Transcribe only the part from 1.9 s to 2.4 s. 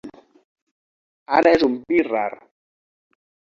vi rar.